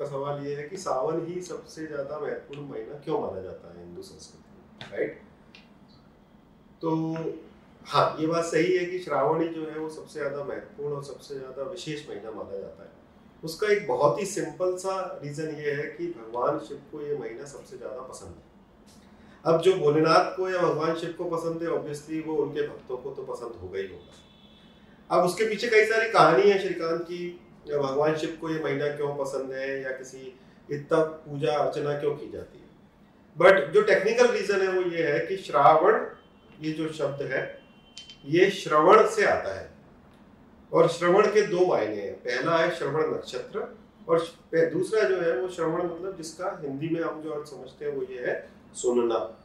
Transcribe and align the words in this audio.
आपका 0.00 0.10
सवाल 0.10 0.46
ये 0.46 0.54
है 0.56 0.62
कि 0.68 0.76
सावन 0.78 1.26
ही 1.26 1.40
सबसे 1.42 1.86
ज़्यादा 1.86 2.18
महत्वपूर्ण 2.18 2.68
महीना 2.68 2.98
क्यों 3.04 3.18
माना 3.20 3.40
जाता 3.42 3.72
है 3.72 3.80
हिंदू 3.80 4.02
संस्कृति 4.02 4.52
में 4.52 4.92
राइट 4.92 5.18
तो 6.82 6.92
हाँ 7.86 8.04
ये 8.20 8.26
बात 8.26 8.44
सही 8.44 8.76
है 8.76 8.84
कि 8.86 8.98
श्रावणी 8.98 9.48
जो 9.48 9.64
है 9.64 9.78
वो 9.78 9.88
सबसे 9.90 10.18
ज़्यादा 10.20 10.44
महत्वपूर्ण 10.44 10.94
और 10.96 11.04
सबसे 11.04 11.34
ज़्यादा 11.34 11.62
विशेष 11.64 12.08
महीना 12.08 12.30
माना 12.30 12.60
जाता 12.60 12.82
है। 12.82 12.88
उसका 13.42 13.68
एक 13.72 13.86
बहुत 13.88 14.20
ही 14.20 14.26
सिंपल 14.26 14.76
सा 14.76 14.94
रीजन 15.24 15.54
ये 15.56 15.72
है 15.72 15.84
कि 15.90 16.06
भगवान 16.14 16.58
शिव 16.68 16.80
को 16.92 17.02
ये 17.02 17.16
महीना 17.18 17.44
सबसे 17.52 17.76
ज़्यादा 17.76 18.06
पसंद 18.08 18.30
है। 18.30 18.42
अब 19.44 19.60
जो 19.60 19.74
भोलेनाथ 19.76 20.32
को 20.36 20.48
या 20.50 20.62
भगवान 20.62 20.94
शिव 20.96 21.14
को 21.18 21.24
पसंद 21.30 21.62
है 21.62 21.68
ऑब्वियसली 21.72 22.20
वो 22.22 22.36
उनके 22.38 22.66
भक्तों 22.68 22.96
को 22.96 23.10
तो 23.10 23.22
पसंद 23.24 23.60
होगा 23.62 23.78
ही 23.78 23.86
होगा। 23.86 25.16
अब 25.16 25.24
उसके 25.24 25.48
पीछे 25.48 25.68
कई 25.68 25.84
सारी 25.86 26.10
कहानी 26.10 26.50
है 26.50 26.58
श्रीकांत 26.58 27.02
की। 27.02 27.22
भगवान 27.68 28.16
शिव 28.16 28.38
को 28.40 28.50
ये 28.50 28.64
महीना 28.64 28.88
क्यों 28.88 29.24
पसंद 29.24 29.52
है 29.52 29.82
या 29.82 29.90
किसी 29.90 30.40
इतना 30.70 31.02
पूजा 31.02 31.52
अर्चना 31.52 31.98
क्यों 32.00 32.14
की 32.14 32.30
जाती 32.30 32.58
है? 32.58 32.70
बट 33.38 33.72
जो 33.72 33.82
टेक्निकल 33.82 34.26
रीजन 34.26 34.60
है 34.60 34.68
वो 34.68 34.82
ये 34.82 35.02
है 35.02 35.26
कि 35.26 35.36
श्रावण, 35.36 36.06
ये 36.60 36.72
जो 36.72 36.92
शब्द 36.92 37.22
है, 37.22 37.60
ये 38.24 38.50
श्रवण 38.50 39.08
से 39.08 39.24
आता 39.24 39.60
है। 39.60 39.70
और 40.72 40.88
श्रवण 40.88 41.26
के 41.26 41.46
दो 41.46 41.66
मायने 41.66 42.00
हैं। 42.02 42.14
पहला 42.14 42.58
है 42.58 42.70
श्रवण 42.70 43.14
नक्षत्र 43.14 43.76
और 44.08 44.18
दूसरा 44.54 45.02
जो 45.02 45.20
है 45.20 45.38
वो 45.38 45.48
श्रवण 45.48 45.84
मतलब 45.84 46.16
जिसका 46.16 46.60
हिंदी 46.62 46.88
में 46.88 47.00
हम 47.00 47.22
जो 47.22 47.30
अर्थ 47.30 47.46
समझते 47.46 47.84
हैं 47.84 47.92
वो 47.92 48.02
ये 48.02 48.26
है 48.26 48.48
सुनना। 48.74 49.36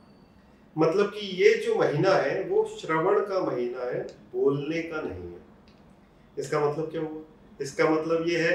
मतलब 0.78 1.06
कि 1.06 1.20
ये 1.20 1.54
जो 1.54 1.76
महीना 1.76 2.10
है 2.10 2.44
वो 2.44 2.78
श्रवण 2.82 3.20
का 3.20 3.40
महीना 3.40 3.86
है, 3.86 4.08
बोलने 4.34 4.82
का 4.82 5.02
नहीं 5.02 5.34
है। 5.34 5.40
इसका 6.38 6.60
मतलब 6.60 6.92
क्या 6.92 7.02
हुआ? 7.02 7.22
इसका 7.60 7.90
मतलब 7.90 8.28
ये 8.28 8.38
है, 8.40 8.54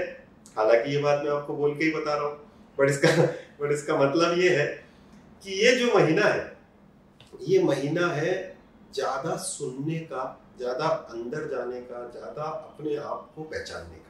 हालाँकि 0.56 0.94
ये 0.94 1.02
बात 1.02 1.22
मैं 1.24 1.30
आपको 1.32 1.54
बोल 1.56 1.74
के 1.74 1.84
ही 1.84 1.90
बता 1.90 2.14
रहा 2.14 2.26
हूँ 2.26 2.38
बट 2.78 2.90
इसका 2.90 3.10
बट 3.60 3.72
इसका 3.72 3.96
मतलब 3.98 4.38
ये 4.38 4.56
है 4.56 4.66
कि 5.42 5.52
ये 5.64 5.74
जो 5.76 5.94
महीना 5.94 6.24
है, 6.24 6.56
ये 7.42 7.62
महीना 7.62 8.06
है 8.08 8.32
ज़्यादा 8.94 9.36
सुनने 9.38 9.98
का, 10.02 10.22
ज़्यादा 10.58 10.86
अंदर 10.86 11.48
जाने 11.50 11.80
का, 11.82 12.08
ज़्यादा 12.10 12.42
अपने 12.42 12.96
आप 12.96 13.30
को 13.36 13.42
पहचानने 13.42 13.96
का। 13.96 14.08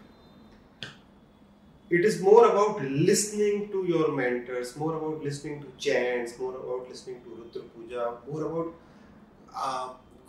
It 1.90 2.04
is 2.06 2.22
more 2.22 2.48
about 2.48 2.82
listening 2.82 3.62
to 3.72 3.84
your 3.86 4.10
mentors 4.12 4.74
more 4.78 4.94
about 4.94 5.24
listening 5.24 5.62
to 5.62 5.68
chants 5.80 6.40
more 6.40 6.54
about 6.54 6.88
listening 6.88 7.18
to 7.20 7.36
Rudra 7.36 7.60
puja 7.60 8.10
more 8.28 8.44
about 8.44 8.74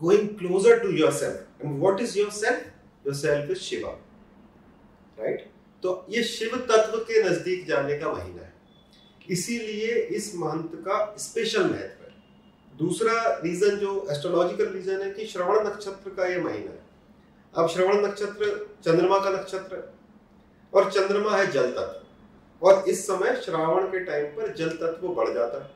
going 0.01 0.27
closer 0.37 0.79
to 0.79 0.91
your 0.93 1.11
self 1.13 1.65
and 1.65 1.79
what 1.81 2.01
is 2.01 2.17
your 2.19 2.31
self 2.37 3.05
your 3.07 3.15
self 3.15 3.51
is 3.51 3.59
Shiva 3.59 3.97
right? 5.21 5.41
तो 5.83 6.05
ये 6.09 6.23
शिव 6.23 6.55
तत्व 6.71 6.97
के 6.99 7.23
नज़दीक 7.23 7.65
जाने 7.67 7.97
का 7.99 8.11
महीना 8.13 8.41
है। 8.41 8.53
इसीलिए 9.29 9.93
इस 10.17 10.33
मंथ 10.35 10.75
का 10.85 11.15
स्पेशल 11.19 11.63
महत्व 11.63 12.05
है। 12.05 12.13
दूसरा 12.73 13.13
रीजन 13.43 13.75
जो 13.77 14.07
एस्ट्रोलॉजिकल 14.11 14.67
रीजन 14.67 15.01
है 15.01 15.09
कि 15.11 15.25
श्रवण 15.25 15.67
नक्षत्र 15.67 16.09
का 16.09 16.25
ये 16.25 16.39
महीना 16.39 16.71
है। 16.71 16.79
अब 17.53 17.69
श्रवण 17.69 18.05
नक्षत्र 18.05 18.55
चंद्रमा 18.85 19.19
का 19.19 19.29
नक्षत्र 19.29 19.75
है 19.75 19.83
और 20.73 20.91
चंद्रमा 20.91 21.35
है 21.37 21.51
जल 21.51 21.71
तत्व। 21.71 22.67
और 22.67 22.89
इस 22.89 23.05
समय 23.07 23.35
श्रावण 23.45 23.87
के 23.87 23.99
टाइम 24.05 24.25
पर 24.25 24.53
जल 24.55 24.69
तत्व 24.81 25.07
बढ़ 25.09 25.33
जाता 25.33 25.63
है। 25.63 25.69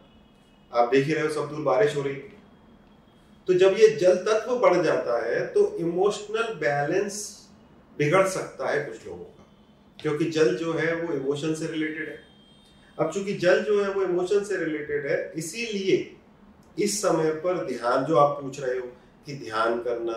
आप 0.72 0.90
देख 0.90 1.06
ही 1.08 1.14
रहे 1.14 1.24
हो 1.24 1.30
सब 1.34 1.50
दूर 1.50 1.62
बारिश 1.64 1.96
हो 1.96 2.02
रही 2.02 2.14
तो 3.48 3.54
जब 3.54 3.76
ये 3.80 3.88
जल 3.96 4.16
तत्व 4.26 4.56
बढ़ 4.60 4.82
जाता 4.84 5.18
है 5.26 5.46
तो 5.48 5.66
इमोशनल 5.78 6.54
बैलेंस 6.54 7.18
बिगड़ 7.98 8.26
सकता 8.28 8.70
है 8.70 8.84
कुछ 8.86 9.06
लोगों 9.08 9.26
क्योंकि 10.06 10.26
जल 10.26 10.56
जो 10.56 10.74
है 10.74 10.96
वो 10.96 11.14
इमोशन 11.14 11.54
से 11.54 11.68
रिलेटेड 11.68 12.10
है। 12.10 12.20
अब 13.00 13.12
चूँकि 13.12 13.34
जल 13.34 13.62
जो 13.62 13.84
है 13.84 13.90
वो 13.92 14.04
इमोशन 14.04 14.44
से 14.44 14.58
रिलेटेड 14.58 15.06
है, 15.06 15.34
इसीलिए 15.36 16.16
इस 16.80 17.02
समय 17.02 17.32
पर 17.32 17.66
ध्यान 17.66 18.06
जो 18.06 18.18
आप 18.18 18.42
पूछ 18.42 18.60
रहे 18.60 18.80
हो 18.80 18.88
कि 19.26 19.34
ध्यान 19.34 19.80
करना, 19.80 20.14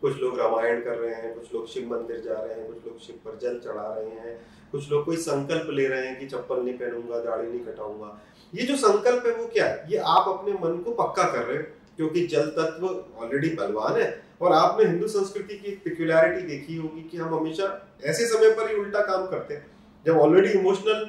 कुछ 0.00 0.16
लोग 0.20 0.38
रामायण 0.38 0.80
कर 0.80 0.96
रहे 0.96 1.14
हैं, 1.14 1.34
कुछ 1.34 1.54
लोग 1.54 1.68
शिव 1.68 1.90
मंदिर 1.90 2.20
जा 2.20 2.34
रहे 2.34 2.54
हैं, 2.54 2.66
कुछ 2.66 2.86
लोग 2.86 3.00
शिव 3.00 3.16
पर 3.24 3.38
जल 3.42 3.58
चढ़ा 3.58 3.94
रहे 3.94 4.10
हैं, 4.10 4.40
कुछ 4.72 4.90
लोग 4.90 5.04
कोई 5.04 5.16
संकल्प 5.16 5.70
ले 5.70 5.86
रहे 5.88 6.06
हैं 6.06 6.18
कि 6.20 6.26
चप्पल 6.26 6.62
नहीं 6.62 6.74
पहनूँगा, 6.74 7.18
दाढ़ी 7.18 7.48
नहीं 7.48 7.60
कटाऊँगा। 7.60 8.20
ये 8.54 8.66
जो 8.66 8.76
संकल्प 8.76 9.26
है 9.26 9.34
वो 9.34 9.46
क्या 9.46 9.66
है? 9.66 9.86
ये 9.90 9.96
आप 9.96 10.28
अपने 10.28 10.52
मन 10.52 10.82
को 10.82 10.92
पक्का 10.92 11.22
कर 11.22 11.44
रहे 11.44 11.56
हो, 11.56 11.64
क्योंकि 11.96 12.26
जल 12.26 12.46
तत्व 12.46 12.86
ऑलरेडी 13.18 13.48
बलवान 13.48 14.00
है। 14.00 14.24
और 14.42 14.52
आपने 14.52 14.84
हिंदू 14.86 15.08
संस्कृति 15.08 15.56
की 15.56 15.70
पिक्युलरिटी 15.84 16.46
देखी 16.46 16.76
होगी 16.76 17.08
कि 17.10 17.18
हम 17.18 17.34
हमेशा 17.34 17.66
ऐसे 18.04 18.26
समय 18.26 18.50
पर 18.50 18.70
ही 18.70 18.76
उल्टा 18.76 19.00
काम 19.02 19.26
करते 19.26 19.54
हैं, 19.54 19.66
जब 20.06 20.18
ऑलरेडी 20.18 20.58
इमोशनल 20.58 21.00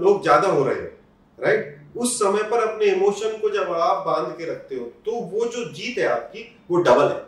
लोग 0.00 0.22
ज़्यादा 0.22 0.48
हो 0.48 0.64
रहे 0.64 0.74
हैं 0.74 0.96
राइट 1.38 1.76
उस 1.96 2.18
समय 2.18 2.42
पर 2.50 2.62
अपने 2.62 2.86
इमोशन 2.86 3.36
को 3.40 3.50
जब 3.50 3.72
आप 3.74 4.04
बाँध 4.06 4.36
के 4.38 4.50
रखते 4.50 4.74
हो 4.74 4.84
तो 5.06 5.12
वो 5.12 5.44
जो 5.46 5.64
जीत 5.72 5.98
है 5.98 6.06
आपकी, 6.08 6.40
वो 6.70 6.76
डबल 6.78 7.08
है। 7.08 7.26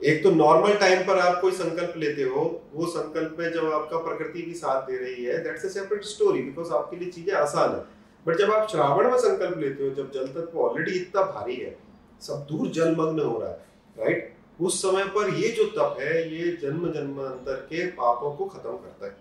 एक 0.00 0.22
तो 0.22 0.30
नॉर्मल 0.32 0.74
टाइम 0.76 1.02
पर 1.06 1.18
आप 1.18 1.40
कोई 1.40 1.52
संकल्प 1.54 1.94
लेते 1.96 2.22
हो, 2.24 2.42
वो 2.74 2.86
संकल्प 2.88 3.36
में 3.38 3.52
जब 3.52 3.72
आपका 3.72 3.98
प्रकृति 4.00 4.42
भी 4.42 4.54
साथ 4.54 4.82
दे 4.82 4.96
रही 4.98 5.24
है 5.24 5.42
that's 5.44 5.64
a 5.64 5.68
separate 5.70 6.04
story 6.04 6.42
because 6.42 6.72
आपके 6.74 6.96
लिए 6.96 7.10
चीज़ें 7.10 7.34
आसान 7.36 7.70
है। 7.70 7.82
बट 8.26 8.38
जब 8.38 8.52
आप 8.52 8.68
श्रावण 8.70 9.10
में 9.10 9.18
संकल्प 9.18 9.58
लेते 9.58 9.84
हो, 9.84 9.90
जब 9.92 10.10
जल 10.12 10.26
तत्व 10.34 10.58
ऑलरेडी 10.60 10.98
इतना 10.98 11.22
भारी 11.24 11.56
है 11.56 11.76
सब 12.20 12.46
दूर 12.50 12.68
जलमग्न 12.68 13.20
हो 13.20 13.38
रहा 13.40 13.50
है 13.50 13.64
राइट 13.96 14.34
उस 14.60 14.80
समय 14.82 15.04
पर 15.06 15.28
ये 15.34 15.48
जो 15.48 15.64
तप 15.70 15.96
है, 16.00 16.12
ये 16.34 16.50
जन्म 16.62 16.92
जन्मांतर 16.92 17.54
के 17.70 17.86
पापों 17.92 18.30
को 18.36 18.44
खत्म 18.46 18.70
करता 18.72 19.06
है। 19.06 19.16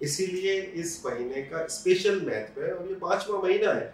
इसीलिए 0.00 0.60
इस 0.76 1.02
महीने 1.06 1.42
का 1.42 1.66
स्पेशल 1.68 2.20
महत्व 2.26 2.62
है 2.62 2.72
और 2.72 2.86
ये 2.88 2.94
पांचवा 2.96 3.40
महीना 3.40 3.72
है। 3.72 3.92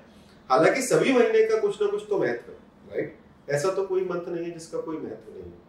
हालाँकि 0.51 0.83
सभी 0.83 1.13
महीने 1.13 1.43
का 1.45 1.61
कुछ 1.61 1.81
ना 1.83 1.89
कुछ 1.89 2.05
तो 2.09 2.19
महत्व 2.19 2.53
है 2.53 2.59
राइट 2.91 3.17
ऐसा 3.51 3.71
तो 3.71 3.87
कोई 3.87 4.05
मंत्र 4.05 4.31
नहीं 4.31 4.45
है 4.45 4.51
जिसका 4.51 4.81
कोई 4.81 4.97
महत्व 4.97 5.33
नहीं 5.33 5.43
है। 5.43 5.65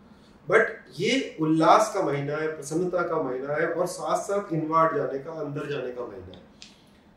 बट 0.47 0.99
ये 0.99 1.37
उल्लास 1.41 1.91
का 1.93 2.01
महीना 2.01 2.35
है, 2.35 2.47
प्रसन्नता 2.47 3.01
का 3.03 3.21
महीना 3.21 3.53
है 3.53 3.67
और 3.67 3.85
साथ 3.87 4.17
साथ 4.19 4.53
इनवर्ड 4.53 4.95
जाने 4.97 5.19
का, 5.19 5.31
अंदर 5.33 5.69
जाने 5.69 5.91
का 5.91 6.01
महीना 6.03 6.37
है। 6.37 6.45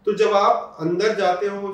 तो 0.06 0.12
जब 0.14 0.32
आप 0.34 0.76
अंदर 0.80 1.14
जाते 1.16 1.46
हो 1.46 1.72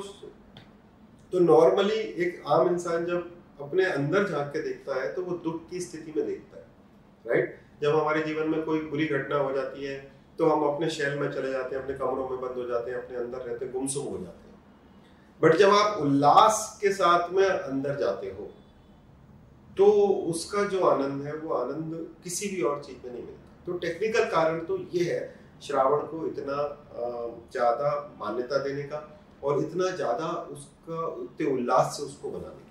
तो 1.33 1.39
नॉर्मली 1.41 1.95
एक 1.95 2.43
आम 2.47 2.69
इंसान 2.69 3.05
जब 3.05 3.31
अपने 3.59 3.85
अंदर 3.85 4.27
झाँक 4.27 4.51
के 4.53 4.61
देखता 4.61 4.95
है 4.95 5.13
तो 5.13 5.21
वो 5.21 5.35
दुख 5.43 5.69
की 5.69 5.79
स्थिति 5.81 6.13
में 6.15 6.25
देखता 6.25 6.57
है 6.57 6.65
राइट 7.25 7.59
जब 7.81 7.95
हमारे 7.95 8.21
जीवन 8.23 8.49
में 8.49 8.61
कोई 8.63 8.79
बुरी 8.89 9.05
घटना 9.07 9.37
हो 9.37 9.51
जाती 9.53 9.83
है 9.83 9.95
तो 10.39 10.49
हम 10.49 10.63
अपने 10.65 10.89
शहर 10.89 11.15
में 11.19 11.31
चले 11.31 11.51
जाते 11.51 11.75
हैं, 11.75 11.83
अपने 11.83 11.95
कमरों 11.97 12.29
में 12.29 12.41
बंद 12.41 12.57
हो 12.57 12.65
जाते 12.65 12.91
हैं, 12.91 12.97
अपने 12.97 13.17
अंदर 13.17 13.37
रहते 13.39 13.67
गुमसुम 13.69 14.05
हो 14.05 14.17
जाते 14.17 14.49
हैं। 14.49 14.55
बट 15.41 15.55
जब 15.57 15.69
आप 15.71 15.97
उल्लास 16.01 16.77
के 16.81 16.91
साथ 16.93 17.29
में 17.31 17.47
अंदर 17.47 17.95
जाते 17.99 18.27
हो 18.29 18.49
तो 19.77 19.85
उसका 20.31 20.63
जो 20.65 20.79
आनंद 20.85 21.25
है, 21.25 21.33
वो 21.33 21.53
आनंद 21.53 21.95
किसी 22.23 22.47
भी 22.49 22.61
और 22.61 22.83
चीज़ 22.83 23.05
में 23.05 23.11
नहीं 23.11 23.23
मिलता। 23.23 23.65
तो 23.65 23.73
टेक्निकल 23.79 24.25
कारण 24.29 24.59
तो 24.65 24.77
ये 24.93 25.03
है, 25.03 25.35
श्रावण 25.61 26.05
को 26.07 26.25
इतना 26.27 26.55
ज़्यादा 27.51 27.89
मान्यता 28.19 28.57
देने 28.63 28.83
का 28.83 29.03
और 29.43 29.59
इतना 29.59 29.89
ज़्यादा 29.91 30.27
उसका, 30.51 31.05
उतने 31.07 31.47
उल्लास 31.47 31.97
से 31.97 32.03
उसको 32.03 32.29
बनाने 32.29 32.49
का 32.49 32.65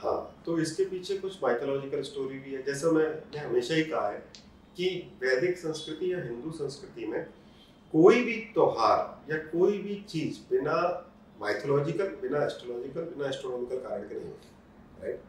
हाँ 0.00 0.18
तो 0.48 0.58
इसके 0.58 0.84
पीछे 0.84 1.16
कुछ 1.18 1.42
माइथोलॉजिकल 1.42 2.02
स्टोरी 2.02 2.38
भी 2.38 2.52
है। 2.52 2.62
जैसा 2.64 2.90
मैंने 2.90 3.38
हमेशा 3.38 3.74
ही 3.74 3.82
कहा 3.84 4.08
है 4.08 4.18
कि 4.76 4.86
वैदिक 5.22 5.58
संस्कृति 5.58 6.12
या 6.12 6.22
हिंदू 6.22 6.50
संस्कृति 6.52 7.06
में 7.06 7.22
कोई 7.94 8.22
भी 8.24 8.34
त्योहार 8.54 9.32
या 9.32 9.38
कोई 9.50 9.78
भी 9.78 9.94
चीज़ 10.10 10.38
बिना 10.50 10.76
माइथोलॉजिकल 11.40 12.08
बिना 12.22 12.44
एस्ट्रोलॉजिकल 12.44 13.02
बिना 13.10 13.28
एस्ट्रोनॉमिकल 13.28 13.76
कारण 13.88 14.08
के 14.08 14.14
नहीं 14.14 14.24
होती 14.24 15.02
राइट 15.02 15.20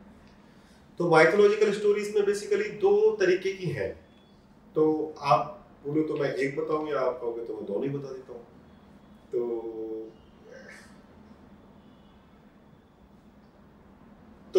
तो 0.99 1.09
माइथोलॉजिकल 1.09 1.73
स्टोरीज 1.73 2.15
में 2.15 2.25
बेसिकली 2.25 2.69
दो 2.79 2.93
तरीके 3.15 3.53
की 3.53 3.69
हैं। 3.71 3.91
तो 4.75 4.83
आप 5.33 5.55
बोलो 5.85 6.03
तो 6.03 6.17
मैं 6.17 6.33
एक 6.35 6.57
बताऊँ 6.57 6.89
या 6.89 6.99
आप 7.01 7.19
कहोगे 7.21 7.45
तो 7.45 7.53
मैं 7.53 7.65
दोनों 7.65 7.83
ही 7.83 7.89
बता 7.89 8.11
देता 8.13 8.33
हूँ। 8.33 8.43
तो 9.31 9.39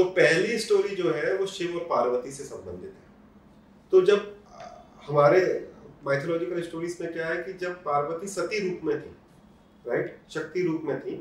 तो 0.00 0.04
पहली 0.10 0.58
स्टोरी 0.58 0.94
जो 0.96 1.10
है, 1.12 1.36
वो 1.36 1.46
शिव 1.46 1.74
और 1.78 1.86
पार्वती 1.86 2.30
से 2.32 2.44
संबंधित 2.44 2.90
है। 2.90 3.08
तो 3.92 4.00
जब 4.02 4.36
हमारे 5.08 5.40
माइथोलॉजिकल 6.04 6.60
स्टोरीज 6.62 6.96
में 7.00 7.12
क्या 7.12 7.26
है 7.26 7.36
कि 7.42 7.52
जब 7.58 7.82
पार्वती 7.84 8.28
सती 8.28 8.58
रूप 8.60 8.84
में 8.84 9.00
थी 9.00 9.10
राइट 9.84 10.16
शक्ति 10.30 10.62
रूप 10.62 10.82
में 10.84 11.00
थी, 11.00 11.16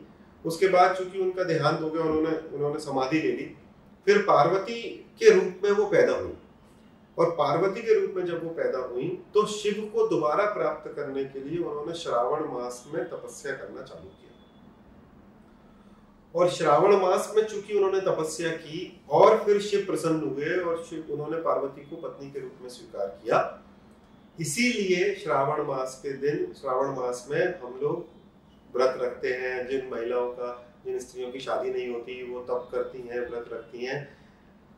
उसके 0.45 0.67
बाद 0.67 0.95
चूँकि 0.95 1.19
उनका 1.19 1.43
देहांत 1.43 1.81
हो 1.81 1.89
गया, 1.89 2.03
उन्होंने 2.03 2.37
उन्होंने 2.55 2.79
समाधि 2.79 3.19
ले 3.19 3.31
ली, 3.31 3.45
फिर 4.07 4.21
पार्वती 4.23 4.81
के 5.19 5.31
रूप 5.31 5.61
में 5.63 5.71
वो 5.71 5.85
पैदा 5.87 6.13
हुई। 6.13 6.33
और 7.17 7.29
पार्वती 7.37 7.81
के 7.81 7.99
रूप 7.99 8.13
में 8.15 8.25
जब 8.25 8.43
वो 8.43 8.49
पैदा 8.53 8.79
हुई 8.85 9.07
तो 9.33 9.45
शिव 9.49 9.81
को 9.93 10.07
दोबारा 10.07 10.45
प्राप्त 10.53 10.93
करने 10.95 11.23
के 11.25 11.39
लिए 11.39 11.57
उन्होंने 11.59 11.93
श्रावण 11.95 12.47
मास 12.51 12.83
में 12.93 13.03
तपस्या 13.05 13.53
करना 13.53 13.81
चालू 13.83 14.09
किया। 14.09 14.28
और 16.35 16.49
श्रावण 16.49 16.95
मास 16.95 17.31
में 17.35 17.43
चूँकि 17.43 17.73
उन्होंने 17.73 17.99
तपस्या 18.01 18.51
की 18.53 19.01
और 19.09 19.37
फिर 19.43 19.59
शिव 19.61 19.85
प्रसन्न 19.85 20.29
हुए 20.29 20.57
और 20.57 20.83
शिव, 20.83 21.05
उन्होंने 21.11 21.37
पार्वती 21.41 21.81
को 21.81 21.95
पत्नी 21.97 22.29
के 22.31 22.39
रूप 22.39 22.61
में 22.61 22.69
स्वीकार 22.69 23.07
किया, 23.23 23.39
इसीलिए 24.37 25.13
श्रावण 25.15 25.63
मास 25.67 25.99
के 26.03 26.11
दिन, 26.17 26.53
श्रावण 26.53 26.95
मास 26.95 27.25
में 27.31 27.59
हम 27.61 27.79
लोग 27.81 28.05
व्रत 28.73 28.97
रखते 29.01 29.33
हैं। 29.33 29.67
जिन 29.67 29.89
महिलाओं 29.91 30.29
का, 30.31 30.51
जिन 30.85 30.99
स्त्रियों 30.99 31.31
की 31.31 31.39
शादी 31.39 31.69
नहीं 31.71 31.87
होती, 31.89 32.21
वो 32.31 32.39
तप 32.41 32.69
करती 32.71 33.01
हैं, 33.01 33.19
व्रत 33.21 33.49
रखती 33.53 33.85
हैं 33.85 33.99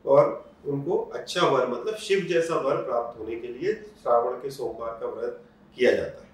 और 0.06 0.51
उनको 0.65 0.98
अच्छा 1.13 1.48
वर 1.48 1.68
मतलब 1.68 1.95
शिव 1.98 2.19
जैसा 2.30 2.56
वर 2.59 2.75
प्राप्त 2.83 3.19
होने 3.19 3.36
के 3.36 3.48
लिए 3.48 3.74
श्रावण 3.74 4.33
के 4.33 4.50
सोमवार 4.51 4.98
का 5.01 5.07
व्रत 5.09 5.42
किया 5.77 5.92
जाता 5.92 6.24
है। 6.24 6.31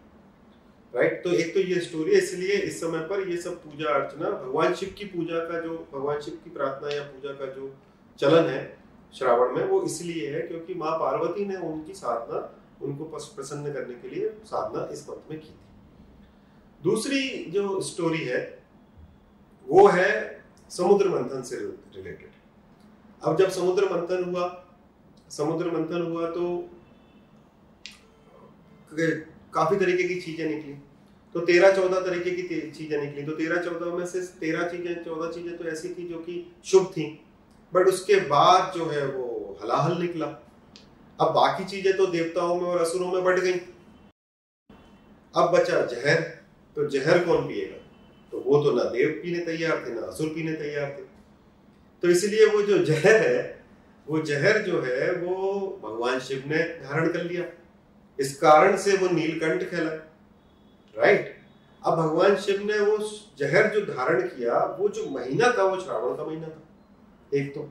राइट 0.97 1.23
तो 1.23 1.31
एक 1.31 1.53
तो 1.53 1.59
ये 1.61 1.79
स्टोरी 1.81 2.11
है 2.11 2.17
इसलिए 2.17 2.53
इस 2.67 2.79
समय 2.81 2.99
पर 3.09 3.27
ये 3.29 3.37
सब 3.37 3.55
पूजा 3.63 3.89
अर्चना 3.95 4.29
भगवान 4.29 4.73
शिव 4.75 4.93
की 4.97 5.05
पूजा 5.05 5.39
का 5.49 5.59
जो 5.61 5.75
भगवान 5.93 6.21
शिव 6.21 6.37
की 6.43 6.49
प्रार्थना 6.49 6.93
या 6.95 7.03
पूजा 7.03 7.33
का 7.33 7.45
जो 7.53 7.73
चलन 8.19 8.49
है 8.49 8.61
श्रावण 9.13 9.55
में 9.55 9.67
वो 9.67 9.81
इसलिए 9.83 10.31
है 10.33 10.41
क्योंकि 10.47 10.73
माँ 10.75 10.91
पार्वती 10.99 11.45
ने 11.45 11.55
उनकी 11.67 11.93
साधना 11.93 12.39
उनको 12.81 13.03
प्रसन्न 13.05 13.73
करने 13.73 13.93
के 13.95 14.09
लिए 14.09 14.29
साधना 14.45 14.87
इस 14.93 15.07
मंथ 15.09 15.31
में 15.31 15.39
की 15.39 15.47
थी। 15.47 16.83
दूसरी 16.83 17.21
जो 17.51 17.81
स्टोरी 17.81 18.23
है 18.23 18.41
वो 19.67 19.87
है 19.89 20.09
समुद्र 20.71 21.09
मंथन 21.09 21.41
से 21.41 21.57
रिलेटेड 21.57 22.29
अब 23.21 23.37
जब 23.37 23.49
समुद्र 23.51 23.85
मंथन 23.93 24.23
हुआ 24.23 24.49
समुद्र 25.31 25.71
मंथन 25.71 26.11
हुआ 26.11 26.29
तो 26.31 26.43
काफ़ी 29.53 29.77
तरीके 29.77 30.03
की 30.07 30.19
चीज़ें 30.21 30.45
निकली। 30.45 30.73
तो 31.37 31.45
तेरह 31.45 31.71
चौदह 31.71 31.99
तरीके 31.99 32.31
की 32.31 32.71
चीज़ें 32.71 33.01
निकली। 33.01 33.23
तो 33.23 33.31
तेरह 33.31 33.61
चौदह 33.61 33.97
में 33.97 34.05
से 34.05 34.19
तेरह 34.19 34.63
चीज़ें, 34.63 35.03
चौदह 35.03 35.31
चीज़ें 35.31 35.57
तो 35.57 35.65
ऐसी 35.65 35.89
थी 35.89 36.07
जो 36.07 36.17
कि 36.17 36.53
शुभ 36.65 36.85
थी। 36.85 37.25
बट 37.73 37.87
उसके 37.87 38.15
बाद 38.15 38.73
जो 38.77 38.85
है 38.85 39.05
वो 39.07 39.59
हलाहल 39.63 40.01
निकला। 40.01 40.25
अब 41.21 41.27
बाकी 41.27 41.65
चीज़ें 41.65 41.97
तो 41.97 42.05
देवताओं 42.05 42.55
में 42.55 42.67
और 42.67 42.81
असुरों 42.81 43.11
में 43.11 43.23
बढ़ 43.23 43.39
गई। 43.39 43.53
अब 45.35 45.51
बचा 45.51 45.81
जहर। 45.85 46.21
तो 46.75 46.87
जहर 46.87 47.23
कौन 47.25 47.47
पिएगा? 47.47 47.77
तो 48.31 48.39
वो 48.39 48.63
तो 48.63 48.71
ना 48.71 48.83
देव 48.83 49.09
पीने 49.23 49.39
तैयार 49.39 49.85
थे, 49.87 49.93
ना 49.93 50.01
असुर 50.01 50.27
पीने 50.27 50.53
तैयार 50.53 50.89
थे। 50.89 51.05
तो 52.03 52.09
इसलिए 52.09 52.45
वो 52.45 52.61
जो 52.61 52.77
जहर 52.77 53.15
है, 53.15 53.65
वो 54.07 54.21
जहर 54.21 54.61
जो 54.61 54.81
है, 54.81 55.11
वो 55.11 55.67
भगवान 55.83 56.19
शिव 56.19 56.43
ने 56.47 56.57
धारण 56.57 57.07
कर 57.07 57.23
लिया। 57.23 57.45
इस 58.19 58.37
कारण 58.37 58.77
से 58.77 58.97
वो 58.97 59.07
नीलकंठ 59.07 59.63
कहला 59.63 60.06
राइट 60.97 61.35
अब 61.83 61.95
भगवान 61.95 62.35
शिव 62.35 62.61
ने 62.63 62.79
वो 62.79 62.97
जहर 63.39 63.67
जो 63.73 63.81
धारण 63.85 64.21
किया 64.21 64.59
वो 64.79 64.87
जो 64.89 65.09
महीना 65.09 65.51
था 65.57 65.63
वो 65.63 65.79
श्रावण 65.81 66.15
का 66.17 66.23
महीना 66.23 66.47
था। 66.47 67.37
एक 67.37 67.53
तो। 67.55 67.69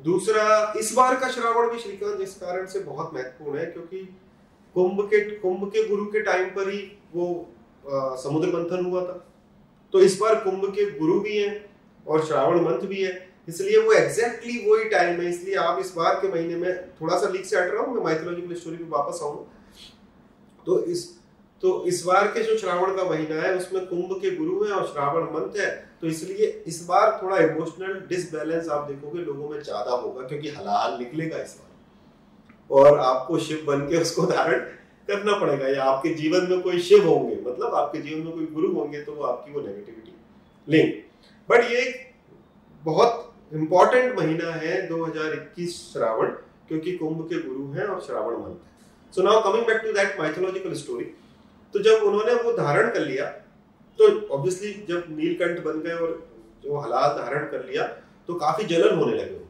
दूसरा 0.00 0.72
इस 0.78 0.92
बार 0.94 1.16
का 1.20 1.30
श्रावण 1.30 1.70
भी 1.72 1.78
श्रीकांत 1.78 2.20
इस 2.20 2.34
कारण 2.34 2.66
से 2.66 2.80
बहुत 2.80 3.14
महत्वपूर्ण 3.14 3.58
है 3.58 3.66
क्योंकि 3.66 3.98
कुंभ 4.76 5.00
के 5.10 5.20
कुंभ 5.36 5.68
के 5.68 5.86
गुरु 5.88 6.04
के 6.06 6.20
टाइम 6.22 6.48
पर 6.48 6.68
ही 6.70 6.80
वो 7.14 7.28
आ, 7.84 8.14
समुद्र 8.16 8.48
मंथन 8.48 8.84
हुआ 8.84 9.04
था। 9.04 9.22
तो 9.92 10.00
इस 10.00 10.18
बार 10.20 10.34
कुंभ 10.34 10.64
के 10.74 10.90
गुरु 10.98 11.20
भी 11.20 11.36
हैं 11.36 11.64
और 12.06 12.24
श्रावण 12.26 12.60
मंथ 12.60 12.86
भी 12.88 13.02
है 13.02 13.14
इसलिए 13.48 13.78
वो 13.78 13.92
एग्जैक्टली 13.92 14.52
exactly 14.52 14.72
वही 14.72 14.88
टाइम 14.90 15.20
है। 15.20 15.28
इसलिए 15.30 15.54
आप 15.56 15.78
इस 15.80 15.92
बार 15.96 16.14
के 16.14 16.28
महीने 16.28 16.56
में 16.56 16.88
थोड़ा 17.00 17.18
सा 17.18 17.28
लीक 17.28 17.44
से 17.46 17.56
हट 17.58 17.70
रहा 17.72 17.82
हूँ 17.82 17.94
मैं 17.94 18.02
माइथोलॉजिकल 18.04 18.54
स्टोरी 18.54 18.76
पे 18.76 18.84
वापस 18.90 19.20
आऊँगा। 19.22 19.44
तो 20.66 20.80
इस 20.84 21.04
तो 21.62 21.84
इस 21.86 22.02
बार 22.04 22.26
के 22.28 22.42
जो 22.42 22.56
श्रावण 22.58 22.94
का 22.96 23.04
महीना 23.04 23.40
है, 23.42 23.54
उसमें 23.56 23.86
कुंभ 23.86 24.12
के 24.22 24.30
गुरु 24.36 24.64
है 24.64 24.72
और 24.72 24.86
श्रावण 24.86 25.22
मंथ 25.34 25.56
है 25.58 25.68
तो 26.00 26.06
इसलिए 26.06 26.46
इस 26.66 26.84
बार 26.86 27.18
थोड़ा 27.22 27.38
इमोशनल 27.38 28.00
डिसबैलेंस 28.08 28.68
आप 28.68 28.88
देखोगे, 28.88 29.20
लोगों 29.20 29.48
में 29.50 29.60
ज़्यादा 29.60 29.90
होगा, 29.92 30.26
क्योंकि 30.28 30.48
हलाल 30.50 30.98
निकलेगा 30.98 31.38
इस 31.38 31.54
बार। 31.54 31.64
और 32.70 32.98
आपको 33.00 33.38
शिव 33.40 33.64
बन 33.66 33.86
के 33.88 33.96
उसको 33.98 34.26
धारण 34.26 34.58
करना 35.08 35.38
पड़ेगा, 35.38 35.68
या 35.68 35.84
आपके 35.84 36.14
जीवन 36.14 36.50
में 36.50 36.60
कोई 36.62 36.80
शिव 36.82 37.08
होंगे 37.08 37.36
मतलब 37.42 37.74
आपके 37.74 38.00
जीवन 38.00 38.20
में 38.20 38.32
कोई 38.32 38.46
गुरु 38.54 38.72
होंगे 38.74 39.00
तो 39.00 39.12
वो 39.12 39.24
आपकी 39.24 39.52
वो 39.52 39.60
नेगेटिविटी 39.60 40.12
लेंगे 40.68 41.02
बट 41.48 41.70
ये 41.72 41.82
बहुत 42.84 43.22
इंपॉर्टेंट 43.54 44.18
महीना 44.18 44.52
है 44.54 44.88
2021 44.88 45.76
श्रावण, 45.92 46.30
क्योंकि 46.68 46.92
कुंभ 46.94 47.28
के 47.28 47.40
गुरु 47.42 47.70
हैं 47.72 47.86
और 47.86 48.00
श्रावण 48.00 48.34
मंथ 48.36 48.54
है। 48.56 49.14
So 49.14 49.22
now 49.22 49.42
coming 49.44 49.66
back 49.66 49.80
to 49.82 49.92
that 49.92 50.18
mythological 50.20 50.74
story 50.76 51.04
तो 51.74 51.82
जब 51.82 52.02
उन्होंने 52.02 52.34
वो 52.34 52.52
धारण 52.52 52.90
कर 52.90 53.00
लिया 53.00 53.26
तो 53.98 54.08
ऑब्वियसली 54.28 54.72
जब 54.88 55.04
नीलकंठ 55.10 55.62
बन 55.64 55.80
गए 55.80 55.94
और 55.96 56.12
जो 56.64 56.78
हलाल 56.78 57.16
धारण 57.16 57.44
कर 57.50 57.64
लिया 57.64 57.86
तो 58.28 58.34
काफ़ी 58.34 58.64
जलन 58.66 58.96
होने 58.96 59.14
लगे 59.14 59.44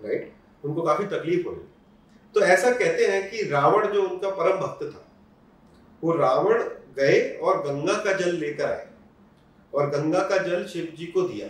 राइट 0.00 0.32
उनको 0.64 0.82
काफ़ी 0.82 1.06
तकलीफ़ 1.06 1.46
होने 1.46 1.70
तो 2.34 2.40
ऐसा 2.42 2.70
कहते 2.70 3.06
हैं 3.06 3.30
कि 3.30 3.42
रावण 3.48 3.86
जो 3.92 4.02
उनका 4.02 4.28
परम 4.30 4.60
भक्त 4.60 4.84
था, 4.84 5.04
वो 6.02 6.12
रावण 6.12 6.62
गए 6.96 7.18
और 7.42 7.58
गंगा 7.62 7.94
का 8.04 8.12
जल 8.12 8.36
लेकर 8.36 8.64
आए 8.64 8.86
और 9.72 9.90
गंगा 9.90 10.20
का 10.28 10.38
जल 10.38 10.64
शिव 10.66 10.92
जी 10.98 11.06
को 11.06 11.22
दिया, 11.22 11.48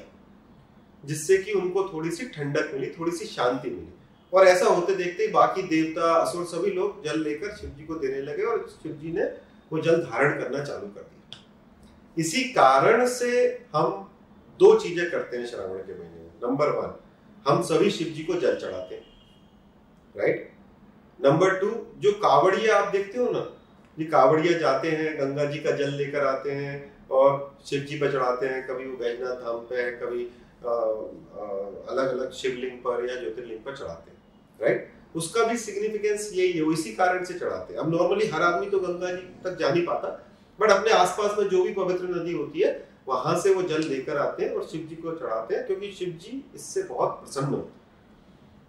जिससे 1.04 1.36
कि 1.38 1.52
उनको 1.52 1.88
थोड़ी 1.92 2.10
सी 2.10 2.26
ठंडक 2.28 2.70
मिली, 2.74 2.90
थोड़ी 2.90 3.12
सी 3.12 3.24
शांति 3.26 3.70
मिली। 3.70 3.92
और 4.32 4.46
ऐसा 4.46 4.66
होते 4.66 4.94
देखते 4.94 5.24
ही 5.24 5.30
बाकी 5.32 5.62
देवता, 5.64 6.12
असुर 6.14 6.44
सभी 6.46 6.70
लोग 6.72 7.04
जल 7.04 7.20
लेकर 7.22 7.54
शिव 7.56 7.70
जी 7.70 7.84
को 7.86 7.94
देने 7.96 8.20
लगे 8.22 8.42
और 8.44 8.66
शिव 8.72 8.92
जी 8.92 9.12
ने 9.12 9.24
वो 9.70 9.78
जल 9.80 10.00
धारण 10.02 10.38
करना 10.40 10.62
चालू 10.64 10.86
कर 10.86 11.00
दिया। 11.02 11.40
इसी 12.16 12.42
कारण 12.52 13.06
से 13.08 13.30
हम 13.74 14.08
दो 14.60 14.74
चीज़ें 14.80 15.10
करते 15.10 15.36
हैं 15.36 15.46
श्रावण 15.46 15.78
के 15.78 15.92
महीने 15.92 16.16
में। 16.16 16.30
नंबर 16.44 16.70
वन 16.70 16.94
हम 17.46 17.62
सभी 17.64 17.90
शिव 17.90 18.08
जी 18.08 18.22
को 18.24 18.34
जल 18.34 18.56
चढ़ाते 18.56 18.94
हैं। 18.94 19.04
राइट 20.14 20.50
नंबर 21.20 21.58
टू 21.58 21.70
जो 22.00 22.12
कावड़िया 22.20 22.76
आप 22.76 22.92
देखते 22.92 23.18
हो 23.18 23.30
ना, 23.30 23.46
ये 23.98 24.04
कावड़िया 24.06 24.58
जाते 24.58 24.90
हैं, 24.90 25.18
गंगा 25.18 25.44
जी 25.44 25.58
का 25.58 25.70
जल 25.72 25.92
लेकर 25.94 26.26
आते 26.26 26.50
हैं 26.52 26.74
और 27.10 27.56
शिव 27.66 27.80
जी 27.82 27.98
पर 27.98 28.12
चढ़ाते 28.12 28.46
हैं। 28.46 28.66
कभी 28.68 28.86
वो 28.86 28.96
बैजनाथ 28.98 29.36
धाम 29.36 29.58
पे, 29.62 29.90
कभी 29.98 30.24
अलग 30.64 32.08
अलग 32.08 32.32
शिवलिंग 32.32 32.78
पर 32.80 33.08
या 33.08 33.20
ज्योतिर्लिंग 33.20 33.60
पर 33.60 33.76
चढ़ाते 33.76 34.10
हैं। 34.10 34.20
राइट 34.62 34.90
उसका 35.14 35.44
भी 35.44 35.56
सिग्निफिकेंस 35.58 36.30
यही 36.34 36.52
है, 36.52 36.62
वो 36.62 36.72
इसी 36.72 36.92
कारण 36.94 37.24
से 37.24 37.34
चढ़ाते 37.34 37.74
हैं। 37.74 37.80
अब 37.80 37.94
नॉर्मली 37.94 38.26
हर 38.28 38.42
आदमी 38.42 38.70
तो 38.70 38.78
गंगा 38.80 39.12
जी 39.12 39.22
तक 39.44 39.56
जा 39.58 39.70
नहीं 39.70 39.84
पाता 39.86 40.08
बट 40.58 40.70
अपने 40.70 40.92
आसपास 40.92 41.38
में 41.38 41.48
जो 41.48 41.62
भी 41.64 41.72
पवित्र 41.74 42.08
नदी 42.10 42.32
होती 42.32 42.60
है, 42.60 42.70
वहाँ 43.08 43.38
से 43.40 43.54
वो 43.54 43.62
जल 43.64 43.82
लेकर 43.84 44.16
आते 44.18 44.44
हैं 44.44 44.50
और 44.52 44.66
शिव 44.66 44.86
जी 44.88 44.96
को 44.96 45.12
चढ़ाते 45.12 45.54
हैं, 45.54 45.66
क्योंकि 45.66 45.90
शिव 45.92 46.08
जी 46.22 46.42
इससे 46.54 46.82
बहुत 46.84 47.20
प्रसन्न 47.20 47.54
होते 47.54 47.80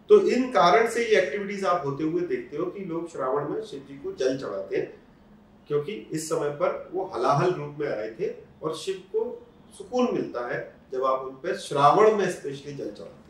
तो 0.09 0.19
इन 0.29 0.49
कारण 0.51 0.89
से 0.89 1.03
ये 1.03 1.19
एक्टिविटीज़ 1.19 1.65
आप 1.65 1.85
होते 1.85 2.03
हुए 2.03 2.21
देखते 2.27 2.57
हो 2.57 2.65
कि 2.67 2.85
लोग 2.85 3.11
श्रावण 3.11 3.49
में 3.49 3.61
शिव 3.63 3.85
जी 3.89 3.97
को 3.97 4.11
जल 4.13 4.37
चढ़ाते 4.37 4.77
हैं, 4.77 4.93
क्योंकि 5.67 5.93
इस 6.11 6.29
समय 6.29 6.49
पर 6.61 6.89
वो 6.93 7.05
हलाहल 7.15 7.51
रूप 7.51 7.75
में 7.79 7.87
आए 7.87 8.09
थे 8.19 8.33
और 8.63 8.75
शिव 8.75 9.01
को 9.11 9.21
सुकून 9.77 10.13
मिलता 10.13 10.47
है 10.47 10.59
जब 10.93 11.03
आप 11.05 11.21
उन 11.21 11.33
पर 11.43 11.57
श्रावण 11.59 12.15
में 12.17 12.29
स्पेशली 12.31 12.73
जल 12.73 12.89
चढ़ाते 12.89 13.22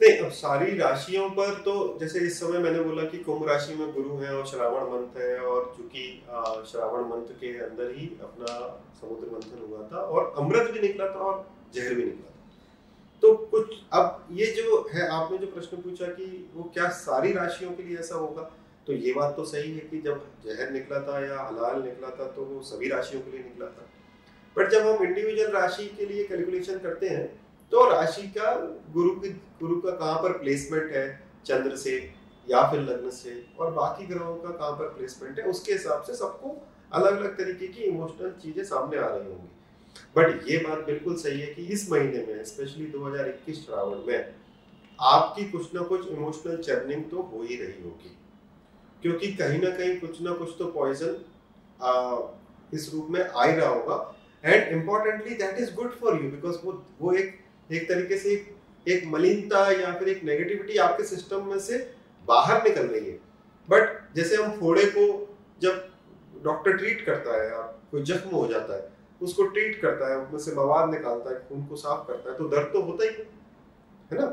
नहीं, 0.00 0.18
अब 0.18 0.30
सारी 0.32 0.76
राशियों 0.78 1.28
पर 1.30 1.54
तो 1.64 1.72
जैसे 2.00 2.20
इस 2.20 2.38
समय 2.40 2.58
मैंने 2.58 2.80
बोला 2.80 3.02
कि 3.04 3.18
कुंभ 3.18 3.48
राशि 3.48 3.74
में 3.74 3.92
गुरु 3.92 4.16
है 4.16 4.34
और 4.36 4.46
श्रावण 4.46 4.82
मंथ 4.92 5.18
है 5.18 5.38
और 5.40 5.72
चूँकि 5.76 6.06
श्रावण 6.70 7.04
मंथ 7.10 7.28
के 7.40 7.52
अंदर 7.60 7.92
ही 7.96 8.06
अपना 8.22 8.56
समुद्र 9.00 9.30
मंथन 9.32 9.66
हुआ 9.68 9.86
था 9.92 10.00
और 10.06 10.34
अमृत 10.38 10.70
भी 10.70 10.80
निकला 10.80 11.08
था 11.08 11.20
और 11.20 11.46
जहर 11.74 11.94
भी 11.94 12.04
निकला 12.04 12.30
था। 12.30 12.32
तो 13.22 13.32
कुछ, 13.34 13.70
अब 13.92 14.26
ये 14.32 14.46
जो 14.52 14.80
है, 14.94 15.06
आपने 15.08 15.38
जो 15.38 15.46
प्रश्न 15.46 15.76
पूछा 15.76 16.06
कि 16.08 16.26
वो 16.54 16.70
क्या 16.74 16.88
सारी 16.98 17.32
राशियों 17.32 17.70
के 17.72 17.82
लिए 17.82 17.96
ऐसा 17.98 18.14
होगा 18.16 18.50
तो 18.86 18.92
ये 18.92 19.12
बात 19.12 19.34
तो 19.36 19.44
सही 19.44 19.72
है 19.72 19.86
कि 19.90 20.00
जब 20.00 20.26
जहर 20.46 20.70
निकला 20.70 21.00
था 21.02 21.24
या 21.26 21.40
हलाल 21.42 21.82
निकला 21.82 22.08
था 22.18 22.26
तो 22.32 22.44
वो 22.44 22.60
सभी 22.64 22.88
राशियों 22.88 23.22
के 23.22 23.30
लिए 23.30 23.40
निकला 23.40 23.66
था। 23.68 23.88
बट 24.56 24.70
जब 24.70 24.86
हम 24.86 25.04
इंडिविजुअल 25.04 25.50
राशि 25.52 25.86
के 25.98 26.06
लिए 26.06 26.24
कैलकुलेशन 26.24 26.78
करते 26.78 27.08
हैं 27.08 27.24
तो 27.72 27.88
राशि 27.90 28.22
का 28.28 28.52
गुरु 28.92 29.10
की, 29.10 29.28
गुरु 29.60 29.80
का 29.80 29.90
कहाँ 29.92 30.18
पर 30.18 30.38
प्लेसमेंट 30.38 30.92
है? 30.92 31.06
चंद्र 31.46 31.76
से 31.76 31.96
या 32.46 32.62
फिर 32.70 32.80
लग्न 32.80 33.10
से? 33.10 33.44
और 33.58 33.70
बाकी 33.72 34.06
ग्रहों 34.06 34.36
का 34.36 34.50
कहाँ 34.50 34.72
पर 34.72 34.88
प्लेसमेंट 34.88 35.38
है? 35.38 35.44
उसके 35.46 35.72
हिसाब 35.72 36.02
से 36.02 36.14
सबको 36.14 36.56
अलग 36.92 37.16
अलग 37.16 37.36
तरीके 37.38 37.66
की 37.68 37.82
इमोशनल 37.82 38.30
चीज़ें 38.42 38.64
सामने 38.64 38.96
आ 38.96 39.06
रही 39.06 39.28
होंगी। 39.28 39.50
बट 40.16 40.48
ये 40.50 40.56
बात 40.58 40.84
बिल्कुल 40.86 41.16
सही 41.16 41.40
है 41.40 41.46
कि 41.46 41.62
इस 41.66 41.90
महीने 41.92 42.24
में 42.26 42.44
स्पेशली 42.44 42.86
2021 42.86 43.64
श्रावण 43.64 44.06
में, 44.06 44.34
आपकी 44.98 45.44
कुछ 45.50 45.74
ना 45.74 45.82
कुछ 45.82 46.08
इमोशनल 46.08 46.56
चर्निंग 46.58 47.04
तो 47.10 47.22
हो 47.22 47.42
ही 47.42 47.56
रही 47.56 47.82
होगी। 47.82 48.16
क्योंकि 49.02 49.32
कहीं 49.34 49.60
ना 49.62 49.70
कहीं 49.70 49.96
कुछ 50.00 50.20
ना 50.22 50.32
कुछ 50.32 50.54
तो 50.58 50.66
पॉइजन 50.72 51.24
इस 52.72 52.90
रूप 52.94 53.06
में 53.10 53.20
आ 53.20 53.44
ही 53.44 53.56
रहा 53.56 53.68
होगा। 53.68 53.96
And 54.44 54.72
importantly 54.72 55.34
that 55.34 55.58
is 55.58 55.74
good 55.74 55.94
for 56.00 56.22
you 56.22 56.30
because 56.30 56.56
वो 56.64 56.72
वो 57.00 57.12
एक 57.12 57.38
एक 57.72 57.88
तरीके 57.88 58.16
से 58.18 58.32
एक, 58.88 59.06
मलिनता 59.06 59.70
या 59.72 59.92
फिर 59.98 60.08
एक 60.08 60.24
नेगेटिविटी 60.24 60.76
आपके 60.78 61.04
सिस्टम 61.04 61.46
में 61.46 61.58
से 61.58 61.78
बाहर 62.28 62.62
निकल 62.64 62.86
रही 62.86 63.10
है। 63.10 63.18
बट 63.68 64.14
जैसे 64.14 64.36
हम 64.36 64.58
फोड़े 64.60 64.84
को 64.86 65.04
जब 65.62 65.88
डॉक्टर 66.44 66.76
ट्रीट 66.76 67.04
करता 67.06 67.42
है 67.42 67.50
आप 67.54 67.80
कोई 67.90 68.02
जख्म 68.02 68.30
हो 68.30 68.46
जाता 68.46 68.74
है 68.74 68.92
उसको 69.20 69.46
ट्रीट 69.46 69.80
करता 69.82 70.10
है 70.10 70.16
उसमें 70.18 70.38
से 70.38 70.54
मवाद 70.54 70.90
निकालता 70.90 71.30
है 71.30 71.36
खून 71.48 71.64
को 71.66 71.76
साफ़ 71.76 72.06
करता 72.08 72.30
है 72.30 72.38
तो 72.38 72.48
दर्द 72.48 72.72
तो 72.72 72.82
होता 72.82 73.04
ही 73.04 73.10
है 73.10 74.18
ना? 74.20 74.26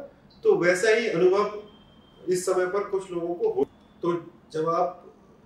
तो 0.43 0.55
वैसा 0.55 0.89
ही 0.89 1.07
अनुभव 1.09 2.31
इस 2.33 2.45
समय 2.45 2.65
पर 2.65 2.83
कुछ 2.89 3.11
लोगों 3.11 3.35
को 3.35 3.49
हो 3.49 3.65
तो 4.03 4.13
जब 4.53 4.69
आप 4.69 4.97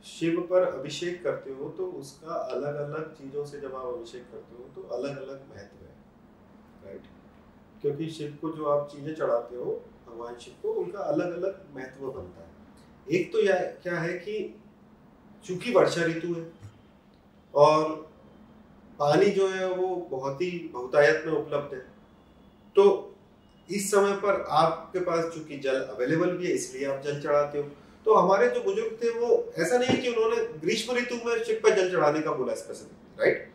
शिव 0.05 0.39
पर 0.49 0.63
अभिषेक 0.63 1.23
करते 1.23 1.51
हो 1.51 1.69
तो 1.69 1.85
उसका 1.99 2.35
अलग 2.55 2.75
अलग 2.75 3.13
चीज़ों 3.13 3.45
से 3.45 3.59
जब 3.59 3.75
आप 3.75 3.85
अभिषेक 3.85 4.23
करते 4.31 4.55
हो 4.55 4.69
तो 4.75 4.87
अलग 4.95 5.17
अलग 5.17 5.43
महत्व 5.49 5.85
है 5.85 5.93
राइट 6.85 7.03
क्योंकि 7.81 8.09
शिव 8.09 8.37
को 8.41 8.49
जो 8.49 8.65
आप 8.67 8.87
चीज़ें 8.91 9.13
चढ़ाते 9.15 9.55
हो, 9.55 9.81
भगवान 10.07 10.35
शिव 10.41 10.53
को, 10.61 10.71
उनका 10.73 10.99
अलग 11.01 11.33
अलग 11.33 11.61
महत्व 11.75 12.05
बनता 12.07 12.41
है। 12.41 12.53
एक 13.07 13.31
तो 13.33 13.41
यह 13.41 13.59
क्या 13.83 13.99
है 13.99 14.13
कि 14.19 14.55
चूँकि 15.45 15.71
वर्षा 15.73 16.05
ऋतु 16.05 16.33
है 16.33 16.45
और 17.53 17.93
पानी 18.99 19.29
जो 19.31 19.47
है 19.49 19.67
वो 19.69 19.95
बहुत 20.11 20.41
ही 20.41 20.49
बहुतायत 20.73 21.23
में 21.25 21.33
उपलब्ध 21.33 21.73
है 21.73 21.79
तो 22.75 22.85
इस 23.69 23.89
समय 23.91 24.13
पर 24.17 24.45
आपके 24.53 24.99
पास 24.99 25.25
चूँकि 25.33 25.57
जल 25.57 25.75
अवेलेबल 25.75 26.31
भी 26.31 26.47
है, 26.47 26.53
इसलिए 26.53 26.85
आप 26.85 27.01
जल 27.05 27.19
चढ़ाते 27.21 27.57
हो। 27.57 27.63
तो 28.05 28.13
हमारे 28.15 28.47
जो 28.49 28.61
बुज़ुर्ग 28.63 28.97
थे 29.03 29.09
वो 29.11 29.53
ऐसा 29.57 29.77
नहीं 29.77 29.89
है 29.89 30.01
कि 30.01 30.09
उन्होंने 30.09 30.43
ग्रीष्म 30.59 30.95
ऋतु 30.95 31.15
में 31.25 31.43
शिव 31.43 31.59
पर 31.63 31.75
जल 31.75 31.91
चढ़ाने 31.91 32.21
का 32.21 32.31
बोला 32.33 32.55
स्पेसिफिक 32.55 33.21
राइट 33.21 33.51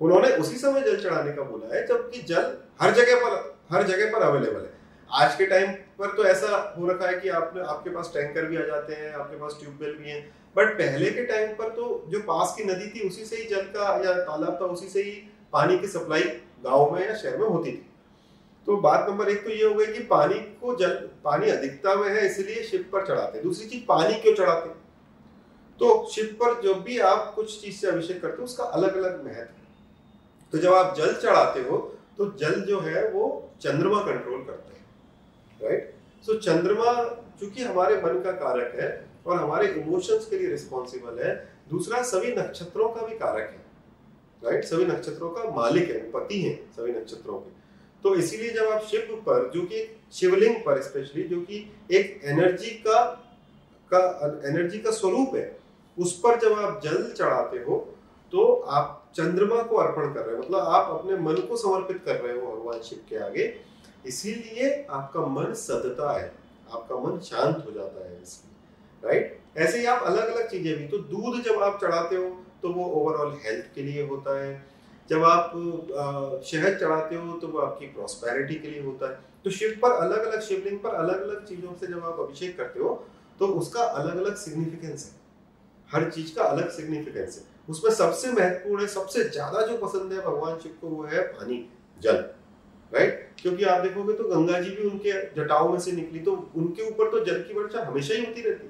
उन्होंने 0.00 0.28
उसी 0.36 0.56
समय 0.58 0.80
जल 0.82 1.02
चढ़ाने 1.02 1.32
का 1.32 1.42
बोला 1.42 1.74
है, 1.74 1.86
जबकि 1.86 2.22
जल 2.22 2.56
हर 2.80 2.94
जगह 2.94 3.20
पर 3.24 3.53
हर 3.70 3.86
जगह 3.86 4.12
पर 4.12 4.22
अवेलेबल 4.22 4.60
है। 4.60 4.72
आज 5.10 5.34
के 5.36 5.46
टाइम 5.46 5.72
पर 5.98 6.14
तो 6.16 6.24
ऐसा 6.24 6.74
हो 6.78 6.88
रखा 6.88 7.06
है 7.06 7.18
कि 7.20 7.28
आपने 7.30 7.62
आपके 7.62 7.90
पास 7.90 8.10
टैंकर 8.14 8.44
भी 8.44 8.56
आ 8.56 8.64
जाते 8.66 8.94
हैं, 8.94 9.12
आपके 9.12 9.36
पास 9.36 9.56
ट्यूबवेल 9.60 9.94
भी 9.94 10.10
हैं। 10.10 10.22
बट 10.56 10.72
पहले 10.78 11.10
के 11.10 11.24
टाइम 11.26 11.54
पर 11.54 11.68
तो 11.68 12.04
जो 12.08 12.20
पास 12.22 12.54
की 12.56 12.64
नदी 12.64 12.88
थी, 12.90 13.06
उसी 13.08 13.24
से 13.24 13.36
ही 13.36 13.44
जल 13.44 13.62
का 13.76 13.88
या 14.04 14.14
तालाब 14.20 14.58
था, 14.60 14.66
उसी 14.66 14.88
से 14.88 15.02
ही 15.02 15.10
पानी 15.52 15.78
की 15.78 15.88
सप्लाई 15.88 16.22
गाँव 16.64 16.90
में 16.90 17.06
या 17.06 17.14
शहर 17.14 17.36
में 17.38 17.46
होती 17.46 17.72
थी। 17.72 17.90
तो 18.66 18.76
बात 18.78 19.08
नंबर 19.08 19.28
एक 19.28 19.42
तो 19.44 19.50
ये 19.50 19.64
हो 19.64 19.74
गई 19.74 19.86
कि 19.86 20.02
पानी 20.04 20.34
को 20.60 20.74
जल, 20.76 20.92
पानी 21.24 21.50
अधिकता 21.50 21.94
में 21.94 22.08
है, 22.08 22.26
इसलिए 22.26 22.62
शिप 22.62 22.88
पर 22.92 23.06
चढ़ाते 23.06 23.42
दूसरी 23.42 23.68
चीज़, 23.68 23.84
पानी 23.88 24.14
क्यों 24.14 24.34
चढ़ाते 24.34 24.68
तो 25.80 26.06
शिप 26.10 26.38
पर 26.42 26.60
जब 26.62 26.82
भी 26.82 26.98
आप 27.00 27.32
कुछ 27.34 27.60
चीज़ 27.60 27.76
से 27.76 27.86
अभिषेक 27.88 28.20
करते 28.22 28.36
हो, 28.38 28.44
उसका 28.44 28.64
अलग 28.64 28.96
अलग 28.96 29.24
महत्व 29.24 29.38
है। 29.38 29.48
तो 30.52 30.58
जब 30.58 30.74
आप 30.74 30.94
जल 30.96 31.14
चढ़ाते 31.14 31.60
हो 31.60 31.78
तो 32.18 32.30
जल 32.38 32.60
जो 32.60 32.80
है 32.80 33.08
वो 33.10 33.24
चंद्रमा 33.62 34.00
कंट्रोल 34.02 34.42
करते 34.44 34.76
हैं 34.76 34.82
राइट 35.62 35.94
सो 36.26 36.34
चंद्रमा 36.40 36.92
चूँकि 37.40 37.62
हमारे 37.62 37.96
मन 37.96 38.20
का 38.20 38.32
कारक 38.34 38.74
है 38.80 38.88
और 39.26 39.38
हमारे 39.38 39.68
इमोशंस 39.72 40.26
के 40.26 40.38
लिए 40.38 40.48
रिस्पॉन्सिबल 40.48 41.22
है, 41.24 41.34
दूसरा 41.70 42.02
सभी 42.02 42.34
नक्षत्रों 42.36 42.88
का 42.88 43.06
भी 43.06 43.16
कारक 43.18 43.50
है 43.50 43.62
राइट 44.42 44.64
सभी 44.64 44.84
नक्षत्रों 44.84 45.30
का 45.30 45.50
मालिक 45.52 45.90
है, 45.90 45.98
पति 46.10 46.40
है 46.42 46.54
सभी 46.76 46.92
नक्षत्रों 46.92 47.38
के। 47.38 47.50
तो 48.04 48.14
इसीलिए 48.14 48.50
जब 48.50 48.66
आप 48.68 48.82
शिव 48.82 49.22
पर, 49.26 49.50
जो 49.54 49.62
कि 49.62 50.00
शिवलिंग 50.12 50.56
पर 50.56 50.82
स्पेशली 50.82 51.22
जो 51.24 51.40
कि 51.40 51.58
एक 51.90 52.20
एनर्जी 52.24 52.70
का 52.86 53.02
का 53.90 54.00
एनर्जी 54.48 54.78
का 54.78 54.90
स्वरूप 54.90 55.34
है, 55.36 55.56
उस 55.96 56.18
पर 56.20 56.38
जब 56.40 56.52
आप 56.54 56.80
जल 56.84 57.10
चढ़ाते 57.12 57.58
हो 57.58 57.76
तो 58.32 58.44
आप 58.70 59.03
चंद्रमा 59.16 59.62
को 59.62 59.76
अर्पण 59.76 60.12
कर 60.14 60.20
रहे 60.20 60.36
हो। 60.36 60.42
मतलब 60.42 60.58
आप 60.58 60.88
अपने 60.90 61.16
मन 61.18 61.36
को 61.48 61.56
समर्पित 61.56 62.02
कर 62.04 62.16
रहे 62.16 62.34
हो 62.34 62.46
भगवान 62.48 62.80
शिव 62.82 62.98
के 63.08 63.16
आगे। 63.18 63.54
इसीलिए 64.04 64.70
आपका 64.90 65.26
मन 65.28 65.52
सदता 65.56 66.12
है। 66.12 66.32
आपका 66.70 66.96
मन 66.98 67.18
शांत 67.20 67.64
हो 67.66 67.72
जाता 67.72 68.04
है 68.04 68.20
इसलिए 68.22 68.52
राइट 69.02 69.58
ऐसे 69.58 69.78
ही 69.78 69.86
आप 69.86 70.02
अलग 70.02 70.28
अलग 70.28 70.48
चीज़ें 70.50 70.76
भी 70.76 70.86
तो 70.88 70.98
दूध 71.08 71.42
जब 71.44 71.62
आप 71.62 71.78
चढ़ाते 71.82 72.16
हो 72.16 72.28
तो 72.62 72.72
वो 72.72 72.84
ओवरऑल 72.92 73.32
हेल्थ 73.44 73.74
के 73.74 73.82
लिए 73.82 74.06
होता 74.06 74.38
है। 74.38 74.52
जब 75.08 75.24
आप 75.24 75.52
शहद 76.46 76.78
चढ़ाते 76.80 77.16
हो 77.16 77.32
तो 77.38 77.48
वो 77.48 77.58
आपकी 77.60 77.86
प्रॉस्पेरिटी 77.88 78.54
के 78.54 78.68
लिए 78.68 78.82
होता 78.82 79.10
है। 79.10 79.18
तो 79.44 79.50
शिव 79.50 79.78
पर 79.82 79.92
अलग 79.94 80.26
अलग 80.26 80.40
शिवलिंग 80.42 80.78
पर 80.80 80.94
अलग 80.94 81.22
अलग 81.22 81.44
चीज़ों 81.46 81.72
से 81.80 81.86
जब 81.86 82.04
आप 82.04 82.20
अभिषेक 82.20 82.56
करते 82.58 82.80
हो 82.80 82.94
तो 83.40 83.46
उसका 83.54 83.82
अलग 83.82 84.16
अलग 84.16 84.36
सिग्निफिकेंस 84.36 85.04
है। 85.04 85.12
हर 85.90 86.10
चीज़ 86.10 86.34
का 86.36 86.42
अलग 86.44 86.70
सिग्निफिकेंस 86.70 87.36
है। 87.38 87.53
उसमें 87.68 87.90
सबसे 87.92 88.32
महत्वपूर्ण 88.32 88.80
है, 88.80 88.86
सबसे 88.88 89.24
ज़्यादा 89.24 89.66
जो 89.66 89.76
पसंद 89.78 90.12
है 90.12 90.20
भगवान 90.20 90.58
शिव 90.58 90.76
को 90.80 90.88
वो 90.88 91.02
है 91.04 91.22
पानी, 91.28 91.66
जल 91.98 92.24
राइट 92.92 93.30
क्योंकि 93.40 93.64
आप 93.64 93.82
देखोगे 93.82 94.14
तो 94.14 94.24
गंगा 94.24 94.60
जी 94.60 94.70
भी 94.70 94.88
उनके 94.88 95.12
जटाओं 95.36 95.68
में 95.68 95.78
से 95.80 95.92
निकली 95.92 96.18
तो 96.20 96.32
उनके 96.56 96.88
ऊपर 96.90 97.10
तो 97.10 97.24
जल 97.24 97.42
की 97.42 97.54
वर्षा 97.54 97.84
हमेशा 97.86 98.14
ही 98.14 98.24
होती 98.24 98.42
रहती 98.42 98.66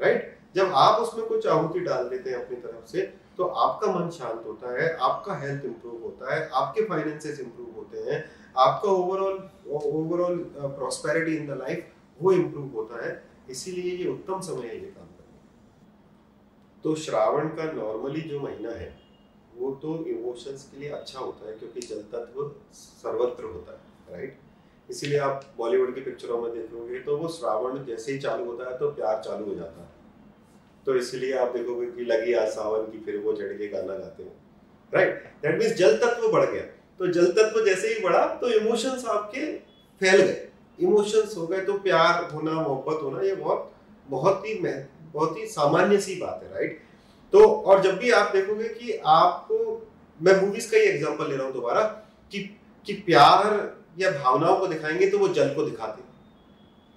राइट 0.00 0.36
जब 0.54 0.72
आप 0.76 1.00
उसमें 1.00 1.26
कुछ 1.26 1.46
आहुति 1.46 1.80
डाल 1.80 2.08
देते 2.08 2.30
हैं 2.30 2.36
अपनी 2.36 2.56
तरफ़ 2.58 2.90
से 2.92 3.00
तो 3.36 3.44
आपका 3.44 3.92
मन 3.92 4.08
शांत 4.10 4.44
होता 4.46 4.72
है, 4.72 4.96
आपका 4.96 5.34
हेल्थ 5.38 5.64
इंप्रूव 5.64 6.02
होता 6.02 6.34
है, 6.34 6.48
आपके 6.50 6.84
फाइनेंसेस 6.84 7.40
इंप्रूव 7.40 7.76
होते 7.76 7.98
हैं, 8.00 8.24
आपका 8.56 8.90
overall 8.90 9.38
overall 9.68 10.38
prosperity 10.56 11.36
in 11.36 11.46
the 11.46 11.58
life 11.58 11.86
वो 12.18 12.32
इंप्रूव 12.32 12.70
होता 12.74 13.04
है। 13.04 13.22
इसीलिए 13.50 13.92
ये 13.94 14.08
उत्तम 14.10 14.40
समय 14.40 14.66
है 14.66 14.74
ये 14.74 14.86
काम। 14.86 15.06
तो 16.84 16.94
श्रावण 16.96 17.48
का 17.56 17.64
नॉर्मली 17.72 18.20
जो 18.22 18.40
महीना 18.40 18.70
है, 18.72 18.92
वो 19.54 19.70
तो 19.82 19.94
इमोशंस 20.08 20.68
के 20.72 20.80
लिए 20.80 20.90
अच्छा 20.90 21.18
होता 21.18 21.48
है, 21.48 21.56
क्योंकि 21.58 21.80
जल 21.82 22.02
तत्व 22.12 22.50
सर्वत्र 22.74 23.44
होता 23.44 23.72
है 23.72 24.12
राइट 24.12 24.36
इसीलिए 24.88 25.18
आप 25.20 25.44
बॉलीवुड 25.58 25.94
की 25.94 26.00
पिक्चरों 26.00 26.40
में 26.42 26.52
देखोगे 26.52 26.98
तो 27.00 27.16
वो 27.16 27.28
श्रावण 27.28 27.84
जैसे 27.84 28.12
ही 28.12 28.18
चालू 28.18 28.44
होता 28.44 28.70
है 28.70 28.78
तो 28.78 28.90
प्यार 28.90 29.22
चालू 29.24 29.44
हो 29.44 29.54
जाता 29.54 29.80
है। 29.80 29.88
तो 30.86 30.94
इसलिए 30.96 31.32
आप 31.38 31.52
देखोगे 31.52 31.86
कि 31.88 32.04
लगी 32.04 32.32
आज 32.34 32.48
सावन 32.50 32.90
की 32.92 32.98
फिर 33.04 33.18
वो 33.18 33.32
चढ़ 33.32 33.52
के 33.54 33.68
गाना 33.68 33.94
गाते 33.94 34.22
हैं 34.22 34.32
राइट 34.92 35.24
दैट 35.42 35.58
मीन्स 35.58 35.74
जल 35.76 35.96
तत्व 35.98 36.28
बढ़ 36.28 36.44
गया। 36.44 36.62
तो 37.00 37.06
जल 37.08 37.26
तत्व 37.32 37.64
जैसे 37.64 37.88
ही 37.88 38.00
बढ़ा 38.02 38.24
तो 38.36 38.50
इमोशंस 38.50 39.04
आपके 39.06 39.44
फैल 40.00 40.20
गए। 40.20 40.48
इमोशंस 40.78 41.36
हो 41.36 41.46
गए 41.46 41.60
तो 41.60 41.78
प्यार 41.80 42.30
होना, 42.32 42.52
मोहब्बत 42.52 43.02
होना, 43.02 43.20
ये 43.20 43.34
बहुत 43.34 43.72
बहुत 44.08 44.46
ही 44.46 44.58
बहुत 45.14 45.38
ही 45.38 45.46
सामान्य 45.48 46.00
सी 46.00 46.14
बात 46.16 46.40
है 46.42 46.54
राइट 46.54 46.80
तो 47.32 47.46
और 47.46 47.82
जब 47.82 47.96
भी 47.98 48.10
आप 48.10 48.32
देखोगे 48.32 48.68
कि 48.68 48.92
आपको, 49.06 49.56
मैं 50.20 50.40
मूवीज़ 50.40 50.70
का 50.70 50.76
ही 50.76 50.84
एग्जांपल 50.84 51.28
ले 51.30 51.36
रहा 51.36 51.46
हूँ 51.46 51.52
दोबारा, 51.54 51.82
कि 51.82 52.38
कि 52.86 52.92
प्यार 53.06 53.76
या 53.98 54.10
भावनाओं 54.12 54.56
को 54.56 54.66
दिखाएँगे 54.66 55.06
तो 55.10 55.18
वो 55.18 55.28
जल 55.30 55.54
को 55.54 55.62
दिखाते 55.62 56.02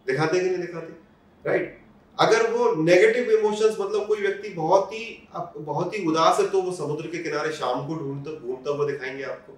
दिखाते 0.06 0.40
कि 0.40 0.50
नहीं 0.50 0.58
दिखाते? 0.58 0.94
राइट 1.46 1.78
अगर 2.18 2.50
वो 2.52 2.72
नेगेटिव 2.76 3.32
इमोशंस 3.32 3.78
मतलब 3.82 4.08
कोई 4.08 4.22
व्यक्ति 4.22 4.50
बहुत 4.50 4.94
ही 4.94 5.28
बहुत 5.58 5.98
ही 5.98 6.06
उदास 6.08 6.40
है 6.40 6.50
तो 6.50 6.62
वो 6.62 6.72
समुद्र 6.72 7.08
के 7.08 7.24
किनारे 7.24 7.52
शाम 7.54 7.88
को 7.88 7.96
ढूंढता 7.96 8.32
घूमता 8.32 8.72
हुआ 8.72 8.88
दिखाएँगे 8.88 9.24
आपको। 9.26 9.58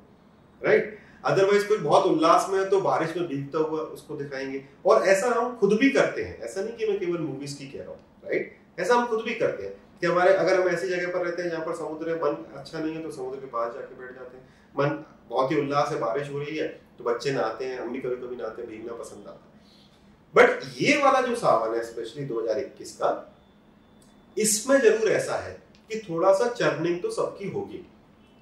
राइट 0.61 0.97
अदरवाइज़ 1.25 1.67
कोई 1.67 1.77
बहुत 1.79 2.05
उल्लास 2.05 2.47
में 2.49 2.57
है 2.59 2.69
तो 2.69 2.79
बारिश 2.81 3.15
में 3.17 3.27
भीगता 3.27 3.59
हुआ 3.59 3.79
उसको 3.79 4.15
दिखाएँगे। 4.15 4.63
और 4.85 5.03
ऐसा 5.05 5.27
हम 5.31 5.55
खुद 5.57 5.73
भी 5.73 5.89
करते 5.89 6.23
हैं। 6.23 6.39
ऐसा 6.39 6.61
नहीं 6.61 6.73
कि 6.73 6.87
मैं 6.87 6.99
केवल 6.99 7.19
मूवीज़ 7.19 7.57
की 7.59 7.67
कह 7.67 7.79
रहा 7.79 7.89
हूँ। 7.89 7.99
राइट 8.23 8.79
ऐसा 8.79 8.95
हम 8.95 9.07
खुद 9.07 9.23
भी 9.25 9.33
करते 9.35 9.63
हैं 9.63 9.73
कि 9.99 10.07
हमारे, 10.07 10.33
अगर 10.33 10.59
हम 10.61 10.67
ऐसी 10.69 10.87
जगह 10.87 11.11
पर 11.11 11.25
रहते 11.25 11.41
हैं 11.41 11.49
जहाँ 11.49 11.65
पर 11.65 11.75
समुद्र 11.75 12.15
मन 12.15 12.43
अच्छा 12.55 12.79
नहीं 12.79 12.95
है 12.95 13.03
तो 13.03 13.11
समुद्र 13.11 13.39
के 13.39 13.47
पास 13.47 13.73
जाके 13.73 13.95
बैठ 13.95 14.15
जाते 14.15 14.37
हैं। 14.37 14.43
मन 14.75 15.03
बहुत 15.29 15.51
ही 15.51 15.59
उल्लास 15.59 15.91
है 15.91 15.99
बारिश 15.99 16.29
हो 16.29 16.39
रही 16.39 16.57
है 16.57 16.67
तो 16.97 17.03
बच्चे 17.03 17.31
नहाते 17.31 17.65
हैं, 17.65 17.79
हम 17.79 17.91
भी 17.93 17.99
कभी 17.99 18.15
कभी 18.17 18.35
नहाते 18.35 18.61
हैं, 18.61 18.69
भीगना 18.71 18.93
पसंद 18.95 19.27
आता 19.27 19.39
है। 19.39 19.51
बट 20.35 20.63
ये 20.77 20.97
वाला 21.03 21.21
जो 21.21 21.35
सावन 21.35 21.75
है 21.75 21.83
स्पेशली 21.83 22.25
2021 22.27 22.91
का, 22.91 23.09
इसमें 24.37 24.79
ज़रूर 24.79 25.09
ऐसा 25.11 25.35
है 25.37 25.51
कि 25.89 25.99
थोड़ा 25.99 26.33
सा 26.33 26.47
चर्निंग 26.51 27.01
तो 27.01 27.11
सबकी 27.11 27.49
होगी 27.49 27.85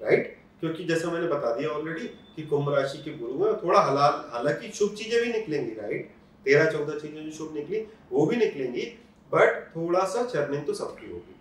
राइट 0.00 0.36
क्योंकि 0.60 0.84
जैसा 0.84 1.10
मैंने 1.10 1.26
बता 1.28 1.54
दिया 1.54 1.68
ऑलरेडी 1.70 2.06
कि 2.36 2.42
कुंभ 2.44 2.68
राशि 2.74 2.98
के 2.98 3.16
गुरु 3.18 3.44
हैं, 3.44 3.54
थोड़ा 3.62 3.80
हलाल 3.80 4.24
हालाँकि 4.32 4.70
शुभ 4.70 4.94
चीज़ें 4.94 5.20
भी 5.22 5.32
निकलेंगी 5.32 5.74
राइट 5.74 6.10
तेरह 6.46 6.70
चौदह 6.70 6.98
चीज़ें 6.98 7.24
जो 7.24 7.30
शुभ 7.32 7.54
निकली, 7.54 7.86
वो 8.12 8.26
भी 8.26 8.36
निकलेंगी 8.36 8.82
बट 9.32 9.64
थोड़ा 9.68 10.04
सा 10.06 10.22
चर्निंग 10.24 10.66
तो 10.66 10.74
सबकी 10.74 11.10
होगी। 11.10 11.34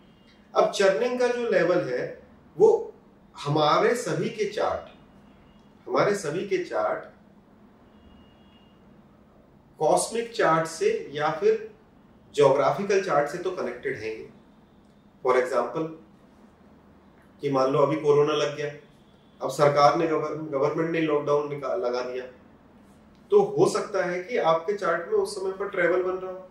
अब 0.54 0.72
चर्निंग 0.72 1.20
का 1.20 1.28
जो 1.28 1.50
लेवल 1.50 1.82
है, 1.86 2.04
वो 2.58 2.94
हमारे 3.36 3.96
सभी 3.98 4.30
के 4.32 4.46
चार्ट 4.52 4.90
हमारे 5.88 6.16
सभी 6.16 6.48
के 6.48 6.64
चार्ट 6.66 7.10
कॉस्मिक 9.80 10.32
चार्ट 10.34 10.68
से 10.68 10.90
या 11.14 11.30
फिर 11.32 11.70
जोग्राफिकल 12.36 13.02
चार्ट 13.04 13.30
से 13.30 13.38
तो 13.38 13.52
कनेक्टेड 13.52 13.98
है 13.98 14.14
फॉर 15.24 15.38
एग्ज़ाम्पल 15.38 15.84
कि 17.44 17.50
मान 17.52 17.72
लो 17.72 17.80
अभी 17.80 17.96
कोरोना 17.98 18.34
लग 18.34 18.56
गया, 18.58 18.68
अब 19.42 19.50
सरकार 19.52 19.98
ने 19.98 20.08
गवर्नमेंट 20.08 20.90
ने 20.92 21.02
लॉकडाउन 21.02 21.54
लगा 21.54 22.02
दिया। 22.02 22.24
तो 23.32 23.42
हो 23.50 23.68
सकता 23.70 24.06
है 24.06 24.22
कि 24.24 24.38
आपके 24.38 24.74
चार्ट 24.74 25.08
में 25.08 25.18
उस 25.20 25.36
समय 25.36 25.52
पर 25.52 25.70
ट्रेवल 25.70 26.04
बन 26.04 26.18
रहा 26.18 26.32
हो। 26.32 26.48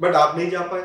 बट 0.00 0.14
आप 0.14 0.36
नहीं 0.36 0.50
जा 0.50 0.60
पाए। 0.60 0.82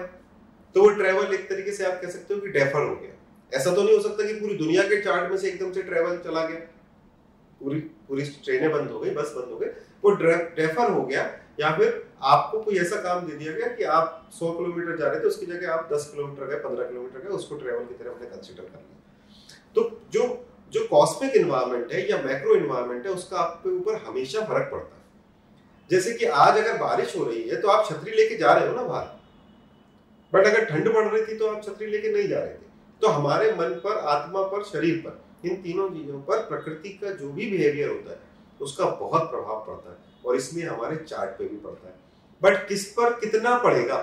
तो 0.76 0.82
वो 0.82 0.90
ट्रेवल 0.90 1.34
एक 1.34 1.50
तरीके 1.50 1.72
से 1.72 1.86
आप 1.86 2.02
कह 2.02 2.10
सकते 2.10 2.34
हो 2.34 2.40
कि 2.40 2.50
डेफर 2.50 2.88
हो 2.90 2.96
गया। 2.96 3.58
ऐसा 3.58 3.76
तो 3.76 3.84
नहीं 3.84 3.96
हो 3.96 4.02
सकता 4.02 4.26
कि 4.28 4.34
पूरी 4.34 4.56
दुनिया 4.56 4.84
के 4.84 5.02
चार्ट 5.02 5.30
में 5.32 5.38
से 5.38 5.48
एकदम 5.48 5.72
से 5.72 5.82
ट्रेवल 5.82 6.18
चला 6.18 6.46
गया। 6.46 6.60
पूरी 7.62 7.80
पूरी 7.80 8.24
ट्रेनें 8.46 8.72
बंद 8.72 8.90
हो 8.90 9.00
गई, 9.00 9.10
बस 9.10 9.34
बंद 9.38 9.52
हो 9.52 9.58
गई। 9.58 9.68
वो 10.04 10.12
डेफर 10.56 10.92
हो 10.92 11.02
गया 11.04 11.24
या 11.60 11.72
फिर 11.78 12.08
आपको 12.24 12.60
कोई 12.60 12.78
ऐसा 12.80 12.96
काम 12.96 13.26
दे 13.28 13.36
दिया 13.36 13.54
गया 13.54 13.68
कि 13.68 13.84
आप 13.84 14.30
100 14.34 14.52
किलोमीटर 14.52 14.98
जा 14.98 15.08
रहे 15.08 15.20
थे, 15.20 15.24
उसकी 15.24 15.46
जगह 15.46 15.72
आप 15.74 15.90
10 15.94 16.12
किलोमीटर 16.16 16.46
गए 16.46 16.60
15 16.60 16.88
किलोमीटर 16.88 17.20
गए, 17.20 17.30
उसको 17.30 17.56
ट्रेवल 17.56 17.86
की 17.86 17.94
तरह 17.94 18.12
कंसिडर 18.12 18.64
कर 18.64 18.80
लिया। 18.80 18.98
तो 19.76 20.02
जो 20.12 20.46
जो 20.72 20.88
कॉस्मिक 20.88 21.36
इन्वायरमेंट 21.36 21.92
है 21.92 22.10
या 22.10 22.18
मैक्रो 22.18 22.56
इन्वायरमेंट 22.56 23.06
है, 23.06 23.12
उसका 23.12 23.38
आपके 23.38 23.70
ऊपर 23.70 23.96
हमेशा 23.96 24.42
फ़र्क 24.42 24.70
पड़ता 24.72 24.96
है। 24.96 24.99
जैसे 25.90 26.14
कि 26.14 26.26
आज 26.26 26.58
अगर 26.58 26.78
बारिश 26.78 27.16
हो 27.18 27.24
रही 27.24 27.42
है 27.50 27.62
तो 27.62 27.68
आप 27.68 27.88
छतरी 27.88 28.12
लेके 28.12 28.38
जा 28.38 28.54
रहे 28.54 28.68
हो 28.68 28.76
ना 28.76 28.84
बाहर। 28.84 29.18
बट 30.34 30.48
अगर 30.48 30.66
ठंड 30.66 30.94
पड़ 30.94 31.06
रही 31.06 31.26
थी 31.26 31.38
तो 31.38 31.48
आप 31.48 31.64
छतरी 31.64 31.88
लेके 31.88 32.12
नहीं 32.14 32.28
जा 32.28 32.40
रहे 32.40 32.54
थे। 32.54 32.68
तो 33.02 33.08
हमारे 33.08 33.52
मन 33.52 33.70
पर, 33.84 33.98
आत्मा 33.98 34.42
पर, 34.44 34.64
शरीर 34.64 34.98
पर, 34.98 35.22
इन 35.46 35.56
तीनों 35.56 35.90
चीज़ों 35.90 36.20
पर 36.22 36.38
प्रकृति 36.40 36.90
का 36.94 37.12
जो 37.12 37.32
भी 37.32 37.50
बिहेवियर 37.52 37.90
होता 37.90 38.12
है, 38.12 38.20
उसका 38.60 38.86
बहुत 38.86 39.30
प्रभाव 39.32 39.64
पड़ता 39.68 39.92
है 39.92 39.98
और 40.26 40.36
इसलिए 40.36 40.66
हमारे 40.66 40.96
चार्ट 40.98 41.30
पे 41.30 41.44
भी 41.44 41.58
पड़ता 41.58 41.88
है। 41.88 41.96
बट 42.42 42.68
किस 42.68 42.86
पर 42.94 43.14
कितना 43.20 43.58
पड़ेगा, 43.58 44.00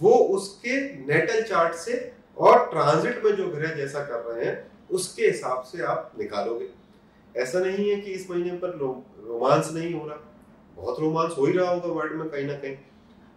वो 0.00 0.12
उसके 0.36 0.80
नेटल 1.06 1.42
चार्ट 1.42 1.74
से 1.76 2.12
और 2.38 2.66
ट्रांजिट 2.70 3.24
में 3.24 3.32
जो 3.32 3.48
ग्रह 3.48 3.74
जैसा 3.74 4.04
कर 4.04 4.20
रहे 4.22 4.44
हैं, 4.44 4.70
उसके 4.90 5.26
हिसाब 5.26 5.62
से 5.62 5.82
आप 5.84 6.12
निकालोगे। 6.18 6.68
ऐसा 7.34 7.58
नहीं 7.60 7.90
है 7.90 8.00
कि 8.00 8.10
इस 8.10 8.30
महीने 8.30 8.56
पर 8.58 8.78
रोमांस 8.78 9.70
नहीं 9.72 9.92
हो 9.94 10.06
रहा। 10.06 10.30
बहुत 10.76 11.00
रोमांस 11.00 11.34
हो 11.38 11.46
ही 11.46 11.52
रहा 11.52 11.70
होगा 11.70 11.88
वर्ल्ड 11.88 12.12
में 12.12 12.28
कहीं 12.28 12.44
ना 12.44 12.54
कहीं। 12.54 12.76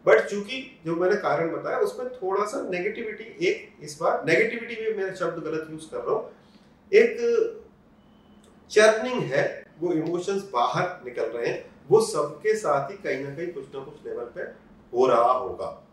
बट 0.05 0.25
चूँकि 0.25 0.79
जो 0.85 0.95
मैंने 0.95 1.15
कारण 1.15 1.51
बताया, 1.51 1.77
उसमें 1.77 2.09
थोड़ा 2.09 2.45
सा 2.45 2.61
नेगेटिविटी 2.69 3.47
एक 3.47 3.83
इस 3.83 3.97
बार 4.01 4.23
नेगेटिविटी 4.25 4.75
भी 4.75 4.93
मैं 4.93 5.15
शब्द 5.15 5.43
गलत 5.43 5.67
यूज़ 5.71 5.89
कर 5.91 5.97
रहा 5.97 6.15
हूँ। 6.15 6.31
एक 6.91 7.17
चर्निंग 8.71 9.21
है, 9.23 9.63
वो 9.79 9.91
इमोशंस 9.93 10.49
बाहर 10.53 11.05
निकल 11.05 11.23
रहे 11.23 11.47
हैं, 11.47 11.65
वो 11.89 12.01
सबके 12.01 12.55
साथ 12.55 12.91
ही 12.91 12.97
कहीं 12.97 13.23
ना 13.23 13.35
कहीं 13.35 13.47
कुछ 13.47 13.65
ना 13.75 13.83
कुछ 13.83 14.05
लेवल 14.05 14.25
पे 14.25 14.41
हो 14.93 15.07
रहा 15.07 15.31
होगा। 15.31 15.86